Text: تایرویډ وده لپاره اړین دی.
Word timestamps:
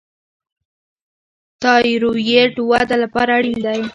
تایرویډ 1.63 2.53
وده 2.71 2.95
لپاره 3.03 3.31
اړین 3.39 3.59
دی. 3.65 3.79